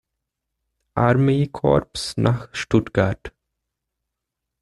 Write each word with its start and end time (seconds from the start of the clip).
Armee-Korps 0.95 2.17
nach 2.17 2.49
Stuttgart. 2.53 3.33